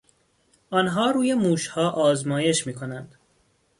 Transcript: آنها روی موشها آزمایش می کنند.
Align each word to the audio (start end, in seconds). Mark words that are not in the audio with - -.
آنها 0.69 1.11
روی 1.11 1.33
موشها 1.33 1.89
آزمایش 1.89 2.67
می 2.67 2.73
کنند. 2.73 3.15